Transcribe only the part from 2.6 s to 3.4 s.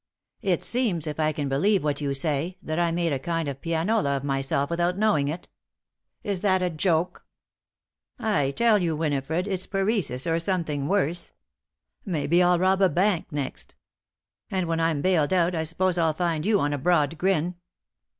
that I made a